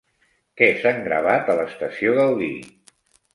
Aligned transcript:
Què 0.61 0.69
s'han 0.79 1.01
gravat 1.07 1.51
a 1.51 1.57
l'estació 1.61 2.15
Gaudí? 2.21 2.49